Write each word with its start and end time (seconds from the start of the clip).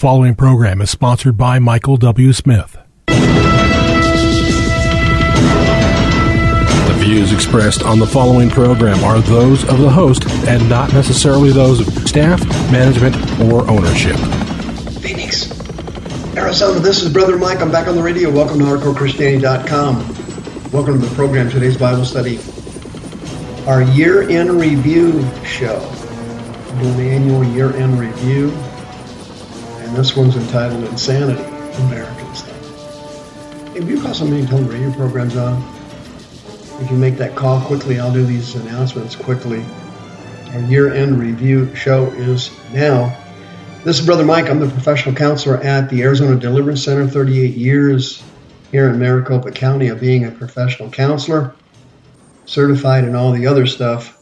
following 0.00 0.34
program 0.34 0.80
is 0.80 0.90
sponsored 0.90 1.36
by 1.36 1.58
Michael 1.58 1.98
W. 1.98 2.32
Smith. 2.32 2.78
The 3.06 3.14
views 6.96 7.34
expressed 7.34 7.82
on 7.82 7.98
the 7.98 8.06
following 8.06 8.48
program 8.48 9.04
are 9.04 9.20
those 9.20 9.62
of 9.68 9.78
the 9.78 9.90
host 9.90 10.26
and 10.48 10.66
not 10.70 10.94
necessarily 10.94 11.52
those 11.52 11.86
of 11.86 12.08
staff, 12.08 12.42
management, 12.72 13.14
or 13.42 13.68
ownership. 13.68 14.16
Phoenix, 15.02 15.50
Arizona, 16.34 16.80
this 16.80 17.02
is 17.02 17.12
Brother 17.12 17.36
Mike. 17.36 17.60
I'm 17.60 17.70
back 17.70 17.86
on 17.86 17.94
the 17.94 18.02
radio. 18.02 18.30
Welcome 18.30 18.58
to 18.60 18.64
HardcoreChristianity.com. 18.64 19.96
Welcome 20.72 20.98
to 20.98 21.06
the 21.06 21.14
program, 21.14 21.50
today's 21.50 21.76
Bible 21.76 22.06
study. 22.06 22.40
Our 23.66 23.82
year 23.82 24.30
in 24.30 24.58
review 24.58 25.22
show. 25.44 25.78
Doing 26.80 26.96
the 26.96 27.10
annual 27.10 27.44
year 27.44 27.76
in 27.76 27.98
review 27.98 28.50
and 29.90 29.98
this 29.98 30.16
one's 30.16 30.36
entitled 30.36 30.84
Insanity, 30.84 31.42
American 31.82 32.32
Stuff. 32.32 33.76
If 33.76 33.88
you 33.88 34.00
call 34.00 34.12
and 34.22 34.46
tell 34.46 34.58
them 34.58 34.68
radio 34.68 34.92
program's 34.92 35.36
on, 35.36 35.60
if 36.80 36.88
you 36.92 36.96
make 36.96 37.16
that 37.16 37.34
call 37.34 37.60
quickly, 37.62 37.98
I'll 37.98 38.12
do 38.12 38.24
these 38.24 38.54
announcements 38.54 39.16
quickly. 39.16 39.64
Our 40.52 40.60
year-end 40.60 41.18
review 41.18 41.74
show 41.74 42.06
is 42.12 42.56
now. 42.72 43.18
This 43.82 43.98
is 43.98 44.06
Brother 44.06 44.24
Mike. 44.24 44.48
I'm 44.48 44.60
the 44.60 44.68
professional 44.68 45.16
counselor 45.16 45.56
at 45.56 45.90
the 45.90 46.04
Arizona 46.04 46.36
Deliverance 46.38 46.84
Center, 46.84 47.08
38 47.08 47.56
years 47.56 48.22
here 48.70 48.88
in 48.88 48.96
Maricopa 48.96 49.50
County 49.50 49.88
of 49.88 49.98
being 49.98 50.24
a 50.24 50.30
professional 50.30 50.88
counselor, 50.88 51.52
certified 52.44 53.02
in 53.02 53.16
all 53.16 53.32
the 53.32 53.48
other 53.48 53.66
stuff. 53.66 54.19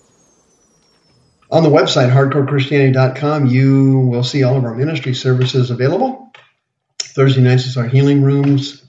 On 1.51 1.62
the 1.62 1.70
website, 1.70 2.11
hardcorechristianity.com, 2.11 3.47
you 3.47 4.01
will 4.01 4.23
see 4.23 4.43
all 4.43 4.59
of 4.59 4.65
our 4.65 4.75
ministry 4.75 5.15
services 5.15 5.71
available. 5.71 6.30
Thursday 6.98 7.41
nights 7.41 7.65
is 7.65 7.79
our 7.79 7.87
healing 7.87 8.23
rooms. 8.23 8.84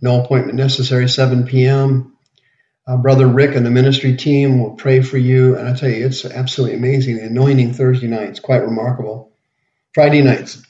No 0.00 0.22
appointment 0.22 0.56
necessary, 0.56 1.08
7 1.08 1.44
p.m. 1.44 2.16
Uh, 2.86 2.98
Brother 2.98 3.26
Rick 3.26 3.56
and 3.56 3.66
the 3.66 3.70
ministry 3.70 4.16
team 4.16 4.60
will 4.60 4.72
pray 4.72 5.02
for 5.02 5.18
you. 5.18 5.56
And 5.56 5.68
I 5.68 5.74
tell 5.74 5.88
you, 5.88 6.06
it's 6.06 6.24
absolutely 6.24 6.76
amazing. 6.76 7.16
The 7.16 7.24
anointing 7.24 7.74
Thursday 7.74 8.06
nights, 8.06 8.38
quite 8.38 8.62
remarkable. 8.62 9.32
Friday 9.92 10.22
nights, 10.22 10.62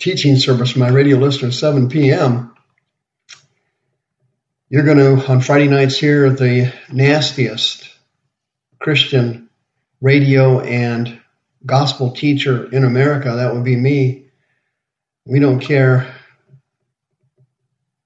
teaching 0.00 0.36
service 0.36 0.72
for 0.72 0.80
my 0.80 0.88
radio 0.88 1.18
listeners, 1.18 1.58
7 1.58 1.88
p.m. 1.88 2.52
You're 4.68 4.84
going 4.84 4.98
to, 4.98 5.30
on 5.30 5.40
Friday 5.40 5.68
nights, 5.68 5.98
hear 5.98 6.30
the 6.30 6.72
nastiest 6.90 7.88
Christian 8.80 9.50
radio 10.02 10.60
and 10.60 11.20
gospel 11.64 12.10
teacher 12.10 12.68
in 12.70 12.84
America, 12.84 13.36
that 13.36 13.54
would 13.54 13.64
be 13.64 13.76
me. 13.76 14.26
We 15.24 15.38
don't 15.38 15.60
care 15.60 16.12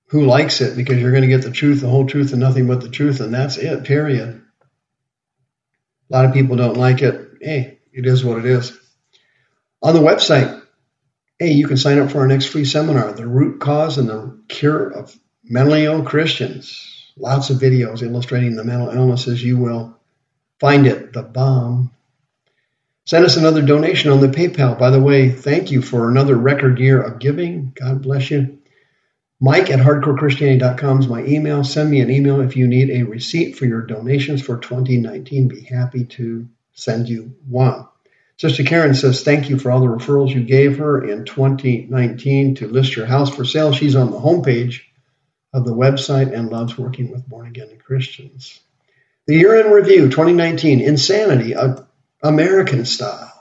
who 0.09 0.27
likes 0.27 0.61
it 0.61 0.77
because 0.77 0.99
you're 0.99 1.11
going 1.11 1.23
to 1.23 1.29
get 1.29 1.43
the 1.43 1.51
truth, 1.51 1.81
the 1.81 1.89
whole 1.89 2.07
truth, 2.07 2.33
and 2.33 2.41
nothing 2.41 2.67
but 2.67 2.83
the 2.83 2.91
truth, 2.91 3.21
and 3.21 3.33
that's 3.33 3.57
it, 3.57 3.85
period. 3.85 4.43
A 6.11 6.15
lot 6.15 6.27
of 6.27 6.35
people 6.35 6.57
don't 6.57 6.77
like 6.77 7.03
it. 7.03 7.39
Hey, 7.41 7.79
it 7.93 8.07
is 8.07 8.23
what 8.23 8.39
it 8.39 8.45
is. 8.45 8.79
On 9.83 9.95
the 9.95 10.01
website, 10.01 10.63
hey, 11.39 11.53
you 11.53 11.67
can 11.67 11.79
sign 11.79 11.99
up 11.99 12.11
for 12.11 12.19
our 12.19 12.27
next 12.27 12.47
free 12.47 12.67
seminar, 12.67 13.13
The 13.13 13.27
Root 13.27 13.59
Cause 13.59 13.97
and 13.97 14.09
the 14.09 14.39
Cure 14.49 14.91
of 14.91 15.19
Mentally 15.43 15.85
Ill 15.87 16.03
Christians. 16.03 17.13
Lots 17.17 17.49
of 17.49 17.57
videos 17.57 18.03
illustrating 18.03 18.55
the 18.55 18.65
mental 18.65 18.91
illnesses 18.91 19.43
you 19.43 19.57
will 19.57 19.99
Find 20.61 20.87
it, 20.87 21.13
the 21.13 21.23
bomb. 21.23 21.93
Send 23.05 23.25
us 23.25 23.37
another 23.37 23.63
donation 23.63 24.11
on 24.11 24.21
the 24.21 24.29
PayPal. 24.29 24.79
By 24.79 24.91
the 24.91 25.01
way, 25.01 25.31
thank 25.31 25.71
you 25.71 25.81
for 25.81 26.11
another 26.11 26.35
record 26.35 26.79
year 26.79 27.01
of 27.01 27.21
giving. 27.21 27.73
God 27.75 28.03
bless 28.03 28.31
you. 28.31 28.59
Mike 29.39 29.71
at 29.71 29.81
hardcorechristianity.com 29.81 31.01
is 31.01 31.09
my 31.09 31.23
email. 31.25 31.63
Send 31.63 31.91
me 31.91 32.01
an 32.01 32.11
email 32.11 32.41
if 32.41 32.57
you 32.57 32.67
need 32.67 32.91
a 32.91 33.03
receipt 33.03 33.57
for 33.57 33.67
your 33.67 33.83
donations 33.83 34.43
for 34.43 34.57
2019. 34.57 35.49
Be 35.49 35.61
happy 35.61 36.05
to 36.05 36.49
send 36.73 37.09
you 37.09 37.37
one. 37.47 37.87
Sister 38.39 38.65
Karen 38.65 38.95
says, 38.95 39.23
Thank 39.23 39.51
you 39.51 39.59
for 39.59 39.71
all 39.71 39.81
the 39.81 39.87
referrals 39.87 40.35
you 40.35 40.43
gave 40.43 40.79
her 40.79 41.05
in 41.05 41.25
2019 41.27 42.57
to 42.57 42.69
list 42.69 42.97
your 42.97 43.07
house 43.07 43.35
for 43.35 43.45
sale. 43.45 43.73
She's 43.73 43.95
on 43.95 44.11
the 44.11 44.19
homepage 44.19 44.81
of 45.53 45.65
the 45.65 45.75
website 45.75 46.33
and 46.33 46.51
loves 46.51 46.77
working 46.77 47.11
with 47.13 47.29
born 47.29 47.47
again 47.47 47.79
Christians. 47.79 48.61
The 49.27 49.35
year 49.35 49.57
in 49.57 49.73
review 49.73 50.09
2019 50.09 50.81
Insanity, 50.81 51.57
uh, 51.57 51.83
American 52.23 52.85
style. 52.85 53.33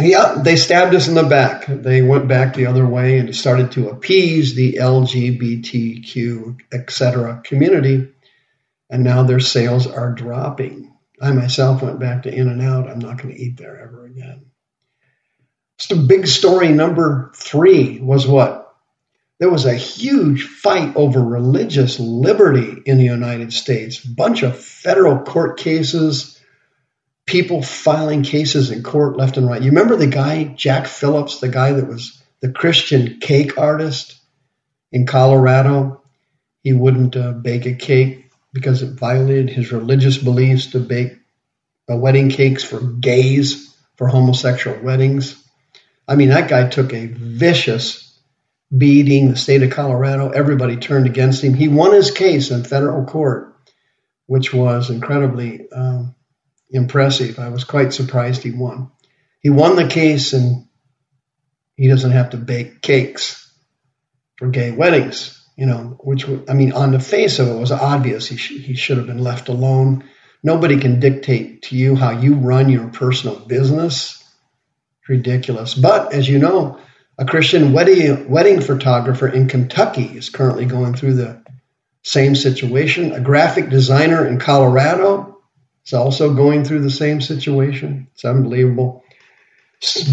Yeah, 0.00 0.42
they 0.42 0.56
stabbed 0.56 0.96
us 0.96 1.06
in 1.06 1.14
the 1.14 1.22
back. 1.22 1.66
They 1.68 2.02
went 2.02 2.26
back 2.26 2.54
the 2.54 2.66
other 2.66 2.86
way 2.86 3.18
and 3.18 3.36
started 3.36 3.70
to 3.72 3.90
appease 3.90 4.56
the 4.56 4.78
LGBTQ, 4.80 6.58
etc. 6.72 7.40
community, 7.44 8.08
and 8.88 9.04
now 9.04 9.22
their 9.22 9.38
sales 9.38 9.86
are 9.86 10.12
dropping. 10.12 10.89
I 11.20 11.32
myself 11.32 11.82
went 11.82 12.00
back 12.00 12.22
to 12.22 12.34
In-N-Out. 12.34 12.88
I'm 12.88 12.98
not 12.98 13.18
going 13.18 13.34
to 13.34 13.40
eat 13.40 13.58
there 13.58 13.78
ever 13.78 14.06
again. 14.06 14.46
A 15.90 15.96
big 15.96 16.26
story 16.26 16.68
number 16.68 17.32
three 17.34 17.98
was 18.00 18.26
what? 18.26 18.74
There 19.38 19.50
was 19.50 19.64
a 19.64 19.74
huge 19.74 20.44
fight 20.44 20.94
over 20.94 21.20
religious 21.20 21.98
liberty 21.98 22.82
in 22.84 22.98
the 22.98 23.04
United 23.04 23.52
States. 23.52 23.98
Bunch 23.98 24.42
of 24.42 24.58
federal 24.58 25.20
court 25.20 25.58
cases, 25.58 26.38
people 27.26 27.62
filing 27.62 28.22
cases 28.22 28.70
in 28.70 28.82
court 28.82 29.16
left 29.16 29.36
and 29.36 29.48
right. 29.48 29.62
You 29.62 29.70
remember 29.70 29.96
the 29.96 30.06
guy, 30.06 30.44
Jack 30.44 30.86
Phillips, 30.86 31.40
the 31.40 31.48
guy 31.48 31.72
that 31.72 31.88
was 31.88 32.22
the 32.40 32.52
Christian 32.52 33.18
cake 33.18 33.58
artist 33.58 34.20
in 34.92 35.06
Colorado? 35.06 36.02
He 36.62 36.74
wouldn't 36.74 37.16
uh, 37.16 37.32
bake 37.32 37.64
a 37.64 37.74
cake 37.74 38.29
because 38.52 38.82
it 38.82 38.98
violated 38.98 39.50
his 39.50 39.72
religious 39.72 40.18
beliefs 40.18 40.68
to 40.68 40.80
bake 40.80 41.20
wedding 41.96 42.28
cakes 42.30 42.62
for 42.62 42.80
gays 42.80 43.74
for 43.96 44.08
homosexual 44.08 44.78
weddings. 44.82 45.42
I 46.06 46.16
mean, 46.16 46.30
that 46.30 46.48
guy 46.48 46.68
took 46.68 46.92
a 46.92 47.06
vicious 47.06 48.18
beating, 48.76 49.30
the 49.30 49.36
state 49.36 49.62
of 49.62 49.70
Colorado, 49.70 50.30
everybody 50.30 50.76
turned 50.76 51.06
against 51.06 51.42
him. 51.42 51.54
He 51.54 51.68
won 51.68 51.92
his 51.92 52.10
case 52.10 52.50
in 52.50 52.64
federal 52.64 53.04
court, 53.04 53.56
which 54.26 54.52
was 54.54 54.90
incredibly 54.90 55.70
um, 55.72 56.14
impressive. 56.70 57.38
I 57.38 57.48
was 57.48 57.64
quite 57.64 57.92
surprised 57.92 58.42
he 58.42 58.52
won. 58.52 58.90
He 59.40 59.50
won 59.50 59.76
the 59.76 59.88
case 59.88 60.32
and 60.32 60.66
he 61.76 61.88
doesn't 61.88 62.12
have 62.12 62.30
to 62.30 62.36
bake 62.36 62.80
cakes 62.82 63.52
for 64.36 64.48
gay 64.48 64.70
weddings, 64.70 65.39
you 65.60 65.66
know, 65.66 65.98
which, 66.02 66.24
I 66.48 66.54
mean, 66.54 66.72
on 66.72 66.90
the 66.90 66.98
face 66.98 67.38
of 67.38 67.48
it 67.48 67.54
was 67.60 67.70
obvious 67.70 68.26
he, 68.26 68.38
sh- 68.38 68.64
he 68.64 68.74
should 68.74 68.96
have 68.96 69.06
been 69.06 69.22
left 69.22 69.50
alone. 69.50 70.04
Nobody 70.42 70.80
can 70.80 71.00
dictate 71.00 71.64
to 71.64 71.76
you 71.76 71.94
how 71.94 72.12
you 72.12 72.36
run 72.36 72.70
your 72.70 72.88
personal 72.88 73.38
business. 73.38 74.24
Ridiculous. 75.06 75.74
But 75.74 76.14
as 76.14 76.26
you 76.26 76.38
know, 76.38 76.80
a 77.18 77.26
Christian 77.26 77.74
wedding, 77.74 78.30
wedding 78.30 78.62
photographer 78.62 79.28
in 79.28 79.48
Kentucky 79.48 80.04
is 80.04 80.30
currently 80.30 80.64
going 80.64 80.94
through 80.94 81.14
the 81.14 81.44
same 82.04 82.34
situation. 82.34 83.12
A 83.12 83.20
graphic 83.20 83.68
designer 83.68 84.26
in 84.26 84.38
Colorado 84.38 85.42
is 85.84 85.92
also 85.92 86.32
going 86.32 86.64
through 86.64 86.80
the 86.80 86.90
same 86.90 87.20
situation. 87.20 88.08
It's 88.14 88.24
unbelievable. 88.24 89.04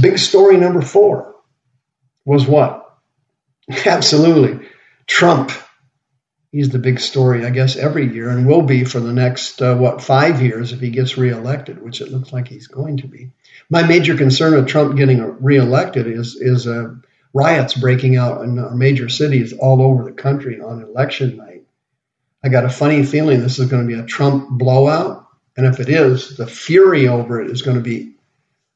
Big 0.02 0.18
story 0.18 0.58
number 0.58 0.82
four 0.82 1.36
was 2.26 2.46
what? 2.46 2.84
Absolutely. 3.86 4.68
Trump. 5.08 5.52
He's 6.52 6.70
the 6.70 6.80
big 6.80 7.00
story, 7.00 7.46
I 7.46 7.50
guess, 7.50 7.76
every 7.76 8.14
year 8.14 8.30
and 8.30 8.48
will 8.48 8.62
be 8.62 8.84
for 8.84 9.00
the 9.00 9.12
next, 9.12 9.62
uh, 9.62 9.76
what, 9.76 10.02
five 10.02 10.42
years 10.42 10.72
if 10.72 10.80
he 10.80 10.90
gets 10.90 11.18
reelected, 11.18 11.82
which 11.82 12.02
it 12.02 12.12
looks 12.12 12.32
like 12.32 12.48
he's 12.48 12.68
going 12.68 12.98
to 12.98 13.08
be. 13.08 13.32
My 13.70 13.84
major 13.84 14.16
concern 14.16 14.56
with 14.56 14.68
Trump 14.68 14.96
getting 14.96 15.44
reelected 15.44 16.08
is 16.08 16.36
is 16.36 16.68
uh, 16.68 16.96
riots 17.34 17.74
breaking 17.74 18.16
out 18.16 18.44
in 18.44 18.78
major 18.78 19.10
cities 19.10 19.54
all 19.54 19.82
over 19.82 20.06
the 20.06 20.14
country 20.14 20.62
on 20.62 20.84
election 20.84 21.38
night. 21.38 21.64
I 22.44 22.50
got 22.50 22.66
a 22.66 22.70
funny 22.70 23.04
feeling 23.04 23.42
this 23.42 23.60
is 23.60 23.70
going 23.70 23.88
to 23.88 23.94
be 23.94 24.00
a 24.00 24.06
Trump 24.06 24.50
blowout, 24.52 25.28
and 25.58 25.66
if 25.66 25.80
it 25.80 25.90
is, 25.90 26.38
the 26.38 26.48
fury 26.48 27.08
over 27.08 27.42
it 27.42 27.52
is 27.52 27.62
going 27.62 27.78
to 27.78 27.84
be 27.84 28.16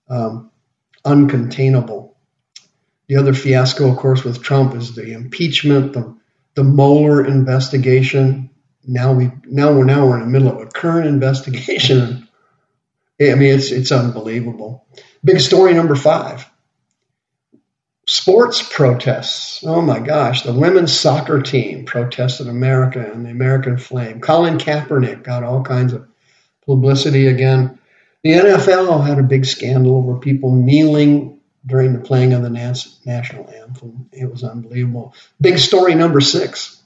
um, 0.09 0.51
uncontainable. 1.05 2.15
The 3.07 3.17
other 3.17 3.33
fiasco, 3.33 3.89
of 3.89 3.97
course, 3.97 4.23
with 4.23 4.41
Trump 4.41 4.75
is 4.75 4.95
the 4.95 5.13
impeachment, 5.13 5.93
the 5.93 6.17
the 6.55 6.63
Mueller 6.63 7.25
investigation. 7.25 8.49
Now 8.85 9.13
we 9.13 9.31
now 9.45 9.73
we're 9.73 9.85
now 9.85 10.05
we're 10.05 10.15
in 10.15 10.21
the 10.21 10.39
middle 10.39 10.49
of 10.49 10.59
a 10.59 10.65
current 10.65 11.07
investigation 11.07 12.27
I 13.29 13.35
mean, 13.35 13.53
it's 13.53 13.71
it's 13.71 13.91
unbelievable. 13.91 14.85
Big 15.23 15.39
story 15.41 15.73
number 15.73 15.95
five. 15.95 16.49
Sports 18.07 18.67
protests. 18.67 19.63
Oh 19.63 19.81
my 19.81 19.99
gosh, 19.99 20.41
the 20.41 20.53
women's 20.53 20.97
soccer 20.97 21.41
team 21.41 21.85
protested 21.85 22.47
America 22.47 22.99
and 22.99 23.25
the 23.25 23.29
American 23.29 23.77
flame. 23.77 24.21
Colin 24.21 24.57
Kaepernick 24.57 25.23
got 25.23 25.43
all 25.43 25.63
kinds 25.63 25.93
of 25.93 26.07
publicity 26.65 27.27
again. 27.27 27.77
The 28.23 28.31
NFL 28.31 29.05
had 29.05 29.19
a 29.19 29.23
big 29.23 29.45
scandal 29.45 29.97
over 29.97 30.17
people 30.17 30.55
kneeling 30.55 31.39
during 31.65 31.93
the 31.93 31.99
playing 31.99 32.33
of 32.33 32.41
the 32.41 32.49
national 32.49 33.49
anthem. 33.49 34.09
It 34.11 34.29
was 34.29 34.43
unbelievable. 34.43 35.13
Big 35.39 35.59
story 35.59 35.95
number 35.95 36.21
six. 36.21 36.81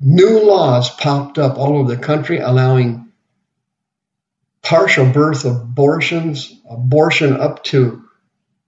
New 0.00 0.44
laws 0.44 0.90
popped 0.90 1.38
up 1.38 1.58
all 1.58 1.76
over 1.76 1.94
the 1.94 2.00
country 2.00 2.38
allowing 2.38 3.08
partial 4.62 5.10
birth 5.10 5.44
abortions, 5.44 6.60
abortion 6.68 7.36
up 7.36 7.64
to 7.64 8.04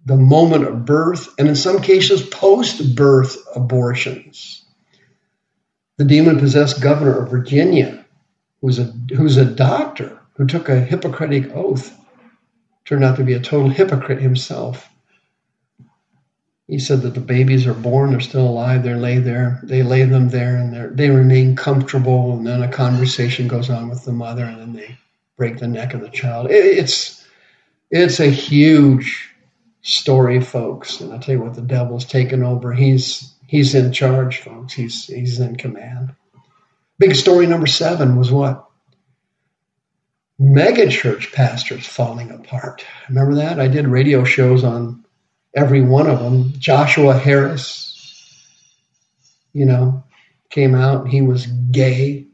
the 0.06 0.16
moment 0.16 0.64
of 0.66 0.86
birth, 0.86 1.28
and 1.38 1.46
in 1.46 1.54
some 1.54 1.82
cases, 1.82 2.22
post 2.22 2.96
birth 2.96 3.36
abortions. 3.54 4.64
The 5.98 6.06
demon 6.06 6.38
possessed 6.38 6.80
governor 6.80 7.18
of 7.18 7.30
Virginia, 7.30 8.06
who's 8.62 8.78
a, 8.78 8.84
who's 8.84 9.36
a 9.36 9.44
doctor 9.44 10.18
who 10.34 10.46
took 10.46 10.70
a 10.70 10.80
Hippocratic 10.80 11.54
oath, 11.54 11.94
turned 12.90 13.04
out 13.04 13.16
to 13.16 13.22
be 13.22 13.34
a 13.34 13.40
total 13.40 13.68
hypocrite 13.68 14.20
himself. 14.20 14.90
He 16.66 16.80
said 16.80 17.02
that 17.02 17.14
the 17.14 17.20
babies 17.20 17.64
are 17.68 17.74
born, 17.74 18.10
they're 18.10 18.20
still 18.20 18.48
alive, 18.48 18.82
they 18.82 18.94
lay 18.94 19.18
there, 19.18 19.60
they 19.62 19.84
lay 19.84 20.02
them 20.02 20.28
there, 20.28 20.56
and 20.56 20.98
they 20.98 21.08
remain 21.08 21.54
comfortable, 21.54 22.36
and 22.36 22.44
then 22.44 22.62
a 22.62 22.68
conversation 22.68 23.46
goes 23.46 23.70
on 23.70 23.88
with 23.88 24.04
the 24.04 24.12
mother, 24.12 24.44
and 24.44 24.60
then 24.60 24.72
they 24.72 24.98
break 25.36 25.58
the 25.58 25.68
neck 25.68 25.94
of 25.94 26.00
the 26.00 26.08
child. 26.08 26.50
It, 26.50 26.64
it's 26.64 27.24
it's 27.92 28.18
a 28.18 28.26
huge 28.26 29.30
story, 29.82 30.40
folks. 30.40 31.00
And 31.00 31.12
I 31.12 31.18
tell 31.18 31.36
you 31.36 31.42
what, 31.42 31.54
the 31.54 31.62
devil's 31.62 32.04
taken 32.04 32.42
over. 32.42 32.72
He's 32.72 33.32
he's 33.46 33.74
in 33.76 33.92
charge, 33.92 34.38
folks. 34.38 34.72
He's 34.72 35.06
he's 35.06 35.38
in 35.38 35.54
command. 35.54 36.12
Big 36.98 37.14
story 37.14 37.46
number 37.46 37.68
seven 37.68 38.16
was 38.16 38.32
what? 38.32 38.68
Mega 40.42 40.88
church 40.88 41.32
pastors 41.32 41.86
falling 41.86 42.30
apart. 42.30 42.82
Remember 43.10 43.34
that? 43.34 43.60
I 43.60 43.68
did 43.68 43.86
radio 43.86 44.24
shows 44.24 44.64
on 44.64 45.04
every 45.54 45.82
one 45.82 46.06
of 46.06 46.18
them. 46.18 46.54
Joshua 46.58 47.12
Harris, 47.12 48.42
you 49.52 49.66
know, 49.66 50.02
came 50.48 50.74
out. 50.74 51.06
He 51.08 51.20
was 51.20 51.46
gay. 51.46 52.24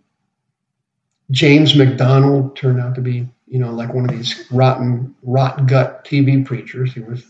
James 1.32 1.74
MacDonald 1.74 2.54
turned 2.54 2.80
out 2.80 2.94
to 2.94 3.00
be, 3.00 3.28
you 3.48 3.58
know, 3.58 3.72
like 3.72 3.92
one 3.92 4.08
of 4.08 4.16
these 4.16 4.46
rotten, 4.52 5.12
rot 5.24 5.66
gut 5.66 6.04
TV 6.04 6.46
preachers. 6.46 6.94
He 6.94 7.00
was 7.00 7.24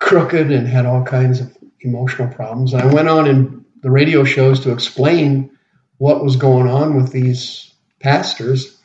crooked 0.00 0.52
and 0.52 0.68
had 0.68 0.84
all 0.84 1.02
kinds 1.02 1.40
of 1.40 1.56
emotional 1.80 2.28
problems. 2.28 2.74
And 2.74 2.82
I 2.82 2.92
went 2.92 3.08
on 3.08 3.26
in 3.26 3.64
the 3.80 3.90
radio 3.90 4.22
shows 4.24 4.60
to 4.60 4.70
explain 4.72 5.50
what 5.96 6.22
was 6.22 6.36
going 6.36 6.68
on 6.68 6.94
with 6.94 7.10
these 7.10 7.72
pastors 8.00 8.76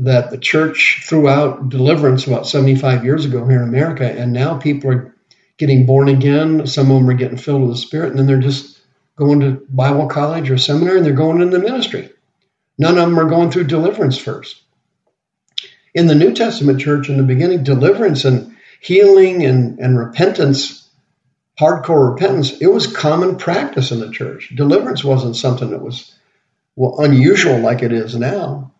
that 0.00 0.30
the 0.30 0.38
church 0.38 1.02
threw 1.04 1.28
out 1.28 1.68
deliverance 1.68 2.26
about 2.26 2.46
75 2.46 3.04
years 3.04 3.24
ago 3.24 3.46
here 3.46 3.62
in 3.62 3.68
America, 3.68 4.10
and 4.10 4.32
now 4.32 4.56
people 4.56 4.90
are 4.90 5.14
getting 5.58 5.84
born 5.84 6.08
again. 6.08 6.66
Some 6.66 6.90
of 6.90 6.98
them 6.98 7.10
are 7.10 7.14
getting 7.14 7.36
filled 7.36 7.62
with 7.62 7.70
the 7.70 7.76
Spirit, 7.76 8.10
and 8.10 8.18
then 8.18 8.26
they're 8.26 8.38
just 8.38 8.80
going 9.16 9.40
to 9.40 9.62
Bible 9.68 10.06
college 10.06 10.50
or 10.50 10.56
seminary, 10.56 10.96
and 10.96 11.06
they're 11.06 11.12
going 11.12 11.42
into 11.42 11.58
ministry. 11.58 12.10
None 12.78 12.96
of 12.96 13.08
them 13.08 13.20
are 13.20 13.28
going 13.28 13.50
through 13.50 13.64
deliverance 13.64 14.16
first. 14.16 14.62
In 15.94 16.06
the 16.06 16.14
New 16.14 16.32
Testament 16.32 16.80
church, 16.80 17.10
in 17.10 17.18
the 17.18 17.22
beginning, 17.22 17.62
deliverance 17.62 18.24
and 18.24 18.56
healing 18.80 19.44
and, 19.44 19.78
and 19.78 19.98
repentance, 19.98 20.88
hardcore 21.58 22.12
repentance, 22.12 22.58
it 22.62 22.68
was 22.68 22.86
common 22.86 23.36
practice 23.36 23.90
in 23.90 24.00
the 24.00 24.10
church. 24.10 24.50
Deliverance 24.54 25.04
wasn't 25.04 25.36
something 25.36 25.70
that 25.70 25.82
was 25.82 26.14
well, 26.74 27.00
unusual 27.00 27.58
like 27.58 27.82
it 27.82 27.92
is 27.92 28.16
now. 28.16 28.72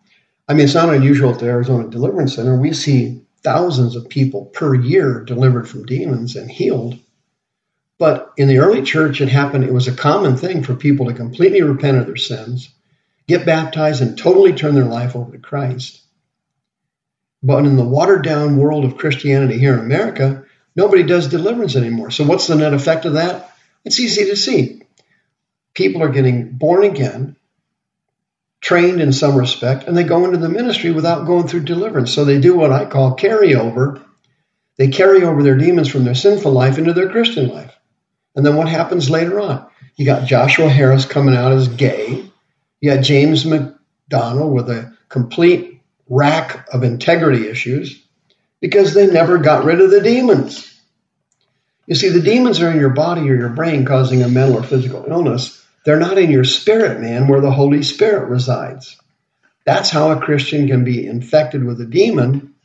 I 0.51 0.53
mean, 0.53 0.65
it's 0.65 0.75
not 0.75 0.93
unusual 0.93 1.31
at 1.31 1.39
the 1.39 1.45
Arizona 1.45 1.87
Deliverance 1.87 2.35
Center. 2.35 2.57
We 2.57 2.73
see 2.73 3.21
thousands 3.41 3.95
of 3.95 4.09
people 4.09 4.47
per 4.47 4.75
year 4.75 5.23
delivered 5.23 5.69
from 5.69 5.85
demons 5.85 6.35
and 6.35 6.51
healed. 6.51 6.99
But 7.97 8.33
in 8.35 8.49
the 8.49 8.57
early 8.57 8.81
church, 8.81 9.21
it 9.21 9.29
happened, 9.29 9.63
it 9.63 9.73
was 9.73 9.87
a 9.87 9.95
common 9.95 10.35
thing 10.35 10.61
for 10.61 10.75
people 10.75 11.05
to 11.05 11.13
completely 11.13 11.61
repent 11.61 11.97
of 11.97 12.05
their 12.05 12.17
sins 12.17 12.69
get 13.29 13.45
baptized, 13.45 14.01
and 14.01 14.17
totally 14.17 14.51
turn 14.51 14.75
their 14.75 14.83
life 14.83 15.15
over 15.15 15.31
to 15.31 15.37
Christ. 15.37 16.01
But 17.41 17.65
in 17.65 17.77
the 17.77 17.85
watered 17.85 18.23
down 18.23 18.57
world 18.57 18.83
of 18.83 18.97
Christianity 18.97 19.57
here 19.57 19.73
in 19.73 19.79
America, 19.79 20.43
nobody 20.75 21.03
does 21.03 21.29
deliverance 21.29 21.77
anymore. 21.77 22.11
So, 22.11 22.25
what's 22.25 22.47
the 22.47 22.55
net 22.55 22.73
effect 22.73 23.05
of 23.05 23.13
that? 23.13 23.55
It's 23.85 24.01
easy 24.01 24.25
to 24.25 24.35
see. 24.35 24.81
People 25.73 26.03
are 26.03 26.09
getting 26.09 26.51
born 26.57 26.83
again, 26.83 27.37
trained 28.61 29.01
in 29.01 29.11
some 29.11 29.35
respect, 29.35 29.87
and 29.87 29.97
they 29.97 30.03
go 30.03 30.25
into 30.25 30.37
the 30.37 30.47
ministry 30.47 30.91
without 30.91 31.25
going 31.25 31.47
through 31.47 31.61
deliverance. 31.61 32.13
So, 32.13 32.23
they 32.23 32.39
do 32.39 32.55
what 32.55 32.71
I 32.71 32.85
call 32.85 33.17
carryover. 33.17 34.03
They 34.77 34.87
carry 34.87 35.23
over 35.23 35.43
their 35.43 35.57
demons 35.57 35.89
from 35.89 36.05
their 36.05 36.15
sinful 36.15 36.51
life 36.51 36.77
into 36.77 36.93
their 36.93 37.09
Christian 37.09 37.49
life. 37.49 37.75
And 38.35 38.45
then 38.45 38.55
what 38.55 38.69
happens 38.69 39.09
later 39.09 39.39
on? 39.39 39.67
You 39.95 40.05
got 40.05 40.27
Joshua 40.27 40.69
Harris 40.69 41.05
coming 41.05 41.35
out 41.35 41.51
as 41.51 41.67
gay. 41.67 42.25
You 42.79 42.93
got 42.93 43.03
James 43.03 43.45
MacDonald 43.45 44.53
with 44.53 44.69
a 44.69 44.95
complete 45.09 45.81
rack 46.09 46.67
of 46.73 46.83
integrity 46.83 47.47
issues 47.47 48.03
because 48.59 48.93
they 48.93 49.07
never 49.07 49.37
got 49.37 49.65
rid 49.65 49.81
of 49.81 49.91
the 49.91 50.01
demons. 50.01 50.67
You 51.87 51.95
see, 51.95 52.09
the 52.09 52.21
demons 52.21 52.61
are 52.61 52.71
in 52.71 52.79
your 52.79 52.91
body 52.91 53.29
or 53.29 53.35
your 53.35 53.49
brain 53.49 53.85
causing 53.85 54.23
a 54.23 54.29
mental 54.29 54.59
or 54.59 54.63
physical 54.63 55.05
illness. 55.07 55.60
They're 55.83 55.99
not 55.99 56.17
in 56.17 56.29
your 56.29 56.43
spirit, 56.43 56.99
man, 56.99 57.27
where 57.27 57.41
the 57.41 57.51
Holy 57.51 57.83
Spirit 57.83 58.29
resides. 58.29 58.97
That's 59.65 59.89
how 59.89 60.11
a 60.11 60.21
Christian 60.21 60.67
can 60.67 60.83
be 60.83 61.05
infected 61.05 61.63
with 61.63 61.81
a 61.81 61.85
demon, 61.85 62.55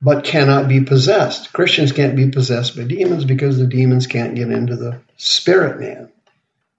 but 0.00 0.24
cannot 0.24 0.68
be 0.68 0.82
possessed. 0.82 1.52
Christians 1.52 1.92
can't 1.92 2.16
be 2.16 2.30
possessed 2.30 2.76
by 2.76 2.84
demons 2.84 3.24
because 3.24 3.58
the 3.58 3.66
demons 3.66 4.06
can't 4.06 4.34
get 4.34 4.50
into 4.50 4.76
the 4.76 5.00
spirit 5.16 5.80
man. 5.80 6.10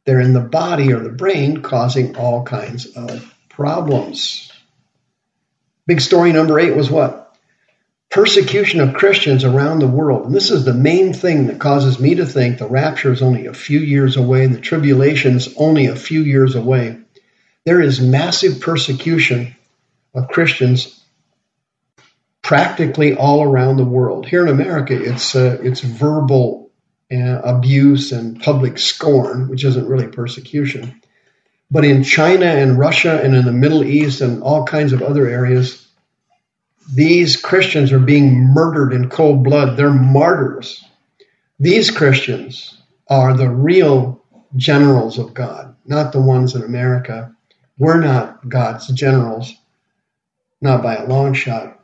They're 0.05 0.21
in 0.21 0.33
the 0.33 0.39
body 0.39 0.93
or 0.93 0.99
the 0.99 1.09
brain, 1.09 1.61
causing 1.61 2.15
all 2.15 2.43
kinds 2.43 2.87
of 2.95 3.35
problems. 3.49 4.51
Big 5.85 6.01
story 6.01 6.31
number 6.31 6.59
eight 6.59 6.75
was 6.75 6.89
what? 6.89 7.28
Persecution 8.09 8.81
of 8.81 8.95
Christians 8.95 9.43
around 9.43 9.79
the 9.79 9.87
world. 9.87 10.25
And 10.25 10.35
this 10.35 10.49
is 10.49 10.65
the 10.65 10.73
main 10.73 11.13
thing 11.13 11.47
that 11.47 11.59
causes 11.59 11.99
me 11.99 12.15
to 12.15 12.25
think 12.25 12.57
the 12.57 12.67
rapture 12.67 13.11
is 13.11 13.21
only 13.21 13.45
a 13.45 13.53
few 13.53 13.79
years 13.79 14.17
away, 14.17 14.47
the 14.47 14.59
tribulation 14.59 15.35
is 15.35 15.53
only 15.57 15.85
a 15.85 15.95
few 15.95 16.21
years 16.21 16.55
away. 16.55 16.97
There 17.65 17.81
is 17.81 18.01
massive 18.01 18.61
persecution 18.61 19.55
of 20.13 20.27
Christians 20.27 20.99
practically 22.41 23.15
all 23.15 23.43
around 23.43 23.77
the 23.77 23.85
world. 23.85 24.25
Here 24.25 24.41
in 24.41 24.49
America, 24.49 24.99
it's 24.99 25.35
uh, 25.35 25.59
it's 25.61 25.81
verbal 25.81 26.71
uh, 27.11 27.41
abuse 27.43 28.11
and 28.11 28.41
public 28.41 28.79
scorn, 28.79 29.49
which 29.49 29.63
isn't 29.63 29.87
really 29.87 30.07
persecution. 30.07 31.01
But 31.69 31.85
in 31.85 32.03
China 32.03 32.45
and 32.45 32.79
Russia 32.79 33.21
and 33.21 33.35
in 33.35 33.45
the 33.45 33.51
Middle 33.51 33.83
East 33.83 34.21
and 34.21 34.41
all 34.41 34.65
kinds 34.65 34.93
of 34.93 35.03
other 35.03 35.27
areas, 35.27 35.87
these 36.93 37.37
Christians 37.37 37.91
are 37.91 37.99
being 37.99 38.53
murdered 38.53 38.93
in 38.93 39.09
cold 39.09 39.43
blood. 39.43 39.77
They're 39.77 39.91
martyrs. 39.91 40.83
These 41.59 41.91
Christians 41.91 42.81
are 43.07 43.35
the 43.35 43.49
real 43.49 44.23
generals 44.55 45.19
of 45.19 45.33
God, 45.33 45.75
not 45.85 46.11
the 46.11 46.21
ones 46.21 46.55
in 46.55 46.63
America. 46.63 47.35
We're 47.77 47.99
not 47.99 48.47
God's 48.47 48.87
generals, 48.87 49.53
not 50.61 50.81
by 50.81 50.95
a 50.95 51.07
long 51.07 51.33
shot. 51.33 51.79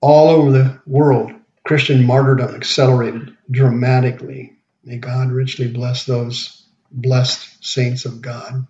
All 0.00 0.28
over 0.30 0.52
the 0.52 0.80
world, 0.86 1.32
Christian 1.64 2.06
martyrdom 2.06 2.54
accelerated 2.54 3.36
dramatically. 3.50 4.54
May 4.84 4.98
God 4.98 5.30
richly 5.30 5.68
bless 5.68 6.06
those 6.06 6.64
blessed 6.90 7.64
saints 7.64 8.04
of 8.04 8.22
God. 8.22 8.66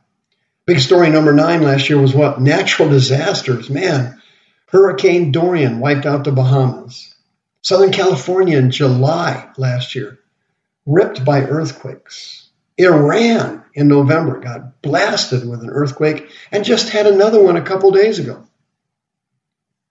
Big 0.67 0.81
story 0.81 1.11
number 1.11 1.33
nine 1.33 1.63
last 1.63 1.89
year 1.89 2.01
was 2.01 2.15
what? 2.15 2.41
Natural 2.41 2.89
disasters. 2.89 3.71
Man, 3.71 4.21
Hurricane 4.71 5.33
Dorian 5.33 5.81
wiped 5.81 6.05
out 6.05 6.25
the 6.25 6.33
Bahamas. 6.33 7.15
Southern 7.63 7.91
California 7.91 8.59
in 8.59 8.71
July 8.71 9.51
last 9.57 9.95
year, 9.95 10.19
ripped 10.85 11.25
by 11.25 11.41
earthquakes. 11.41 12.51
Iran 12.77 13.65
in 13.73 13.89
November 13.89 14.41
got 14.41 14.83
blasted 14.83 15.49
with 15.49 15.63
an 15.63 15.71
earthquake 15.71 16.31
and 16.53 16.67
just 16.67 16.91
had 16.91 17.07
another 17.07 17.43
one 17.43 17.57
a 17.57 17.63
couple 17.63 17.91
days 17.93 18.19
ago. 18.19 18.47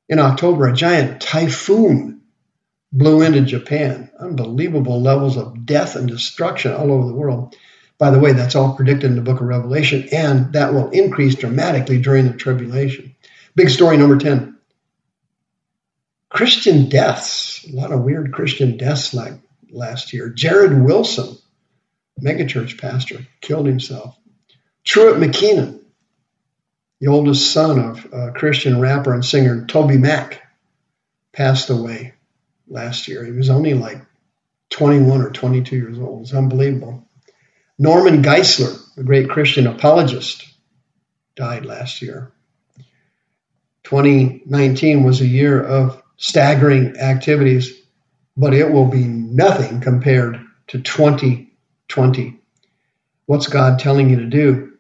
In 0.09 0.19
October, 0.19 0.67
a 0.67 0.75
giant 0.75 1.21
typhoon 1.21 2.21
blew 2.93 3.23
into 3.23 3.41
Japan. 3.41 4.11
Unbelievable 4.19 5.01
levels 5.01 5.37
of 5.37 5.65
death 5.65 5.95
and 5.95 6.07
destruction 6.07 6.71
all 6.71 6.91
over 6.91 7.07
the 7.07 7.15
world. 7.15 7.55
By 7.97 8.11
the 8.11 8.19
way, 8.19 8.31
that's 8.31 8.55
all 8.55 8.75
predicted 8.75 9.09
in 9.09 9.15
the 9.15 9.23
book 9.23 9.41
of 9.41 9.47
Revelation, 9.47 10.07
and 10.11 10.53
that 10.53 10.71
will 10.71 10.91
increase 10.91 11.33
dramatically 11.33 11.99
during 11.99 12.27
the 12.27 12.33
tribulation. 12.33 13.15
Big 13.55 13.71
story 13.71 13.97
number 13.97 14.17
10 14.17 14.56
Christian 16.29 16.89
deaths, 16.89 17.65
a 17.67 17.75
lot 17.75 17.91
of 17.91 18.03
weird 18.03 18.33
Christian 18.33 18.77
deaths 18.77 19.13
like 19.13 19.33
last 19.69 20.13
year. 20.13 20.29
Jarrid 20.29 20.83
Wilson, 20.83 21.37
megachurch 22.21 22.79
pastor, 22.79 23.25
killed 23.41 23.65
himself. 23.65 24.17
Truett 24.83 25.17
McKinnon, 25.17 25.81
the 26.99 27.07
oldest 27.07 27.51
son 27.51 27.79
of 27.79 28.07
a 28.11 28.31
Christian 28.31 28.79
rapper 28.79 29.13
and 29.13 29.23
singer 29.23 29.65
TobyMac, 29.65 30.39
passed 31.31 31.69
away 31.69 32.13
last 32.67 33.07
year. 33.07 33.23
He 33.23 33.31
was 33.31 33.49
only 33.49 33.73
like 33.73 34.01
21 34.71 35.21
or 35.21 35.29
22 35.29 35.75
years 35.75 35.99
old. 35.99 36.23
It's 36.23 36.33
unbelievable. 36.33 37.07
Norman 37.79 38.23
Geisler, 38.23 38.75
a 38.97 39.03
great 39.03 39.29
Christian 39.29 39.67
apologist, 39.67 40.45
died 41.35 41.65
last 41.65 42.01
year. 42.01 42.31
2019 43.83 45.03
was 45.03 45.21
a 45.21 45.27
year 45.27 45.63
of 45.63 46.01
staggering 46.17 46.97
activities, 46.97 47.73
but 48.35 48.53
it 48.53 48.71
will 48.71 48.87
be 48.87 49.05
nothing 49.05 49.81
compared 49.81 50.39
to 50.67 50.81
2020. 50.81 52.39
What's 53.25 53.47
God 53.47 53.79
telling 53.79 54.09
you 54.09 54.17
to 54.17 54.25
do? 54.25 54.73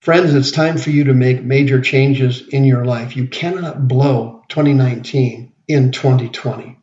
Friends, 0.00 0.32
it's 0.34 0.52
time 0.52 0.78
for 0.78 0.90
you 0.90 1.04
to 1.04 1.14
make 1.14 1.42
major 1.42 1.80
changes 1.80 2.46
in 2.48 2.64
your 2.64 2.84
life. 2.84 3.16
You 3.16 3.26
cannot 3.26 3.88
blow 3.88 4.44
2019 4.48 5.52
in 5.66 5.92
2020. 5.92 6.78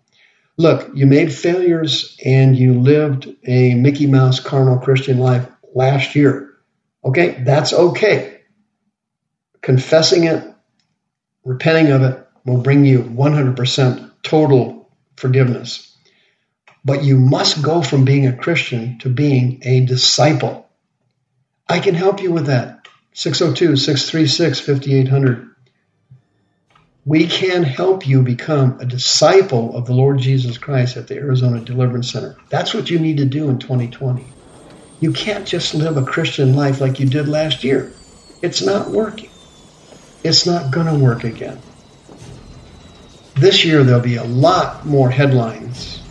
Look, 0.58 0.92
you 0.94 1.06
made 1.06 1.34
failures 1.34 2.18
and 2.24 2.58
you 2.58 2.80
lived 2.80 3.28
a 3.46 3.76
Mickey 3.76 4.08
Mouse 4.08 4.40
carnal 4.40 4.78
Christian 4.78 5.18
life 5.18 5.48
last 5.74 6.16
year. 6.16 6.54
Okay, 7.04 7.42
that's 7.44 7.74
okay. 7.74 8.42
Confessing 9.62 10.26
it, 10.26 10.44
repenting 11.44 11.92
of 11.92 12.04
it, 12.04 12.25
will 12.46 12.62
bring 12.62 12.86
you 12.86 13.02
100% 13.02 14.12
total 14.24 14.90
forgiveness. 15.18 15.96
But 16.84 17.04
you 17.04 17.18
must 17.18 17.64
go 17.64 17.82
from 17.82 18.06
being 18.06 18.28
a 18.28 18.38
Christian 18.38 19.00
to 19.00 19.10
being 19.10 19.60
a 19.64 19.86
disciple. 19.86 20.70
I 21.68 21.80
can 21.80 21.96
help 21.96 22.22
you 22.22 22.32
with 22.32 22.46
that. 22.46 22.88
602 23.14 23.76
636 23.76 24.60
5800. 24.60 25.50
We 27.06 27.28
can 27.28 27.64
help 27.64 28.08
you 28.08 28.22
become 28.22 28.80
a 28.80 28.86
disciple 28.86 29.76
of 29.76 29.86
the 29.86 29.94
Lord 29.94 30.20
Jesus 30.20 30.58
Christ 30.58 30.98
at 30.98 31.08
the 31.08 31.16
Arizona 31.16 31.62
Deliverance 31.62 32.12
Center. 32.12 32.36
That's 32.50 32.74
what 32.74 32.90
you 32.90 33.00
need 33.00 33.18
to 33.18 33.26
do 33.26 33.50
in 33.50 33.60
2020. 33.60 34.26
You 35.00 35.12
can't 35.12 35.48
just 35.48 35.76
live 35.76 35.98
a 35.98 36.04
Christian 36.04 36.56
life 36.56 36.82
like 36.82 37.00
you 37.00 37.06
did 37.06 37.28
last 37.28 37.64
year. 37.64 37.92
It's 38.42 38.62
not 38.62 38.90
working. 38.90 39.30
It's 40.24 40.46
not 40.46 40.72
going 40.72 40.88
to 40.88 41.04
work 41.04 41.24
again. 41.24 41.62
This 43.36 43.66
year, 43.66 43.84
there'll 43.84 44.02
be 44.02 44.16
a 44.16 44.24
lot 44.24 44.86
more 44.86 45.10
headlines 45.10 46.02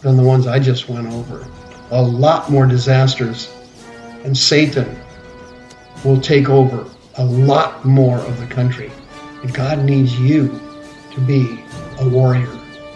than 0.00 0.16
the 0.16 0.22
ones 0.24 0.48
I 0.48 0.58
just 0.58 0.88
went 0.88 1.06
over. 1.06 1.46
A 1.92 2.02
lot 2.02 2.50
more 2.50 2.66
disasters. 2.66 3.48
And 4.24 4.36
Satan 4.36 4.98
will 6.04 6.20
take 6.20 6.48
over 6.48 6.90
a 7.16 7.24
lot 7.24 7.84
more 7.84 8.18
of 8.18 8.40
the 8.40 8.46
country. 8.46 8.90
And 9.42 9.54
God 9.54 9.84
needs 9.84 10.18
you 10.18 10.60
to 11.12 11.20
be 11.20 11.62
a 12.00 12.08
warrior 12.08 12.50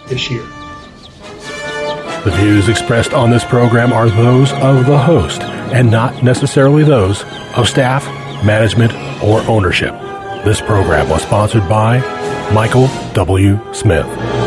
this 0.09 0.31
year. 0.31 0.45
The 2.25 2.33
views 2.37 2.69
expressed 2.69 3.13
on 3.13 3.31
this 3.31 3.45
program 3.45 3.93
are 3.93 4.09
those 4.09 4.53
of 4.55 4.87
the 4.87 4.99
host 4.99 5.43
and 5.43 5.91
not 5.91 6.25
necessarily 6.25 6.83
those 6.83 7.23
of 7.57 7.69
staff, 7.69 8.05
management, 8.45 8.93
or 9.23 9.41
ownership. 9.43 9.93
This 10.45 10.61
program 10.61 11.09
was 11.09 11.23
sponsored 11.23 11.69
by 11.69 12.01
Michael 12.53 12.89
W. 13.15 13.59
Smith. 13.73 14.44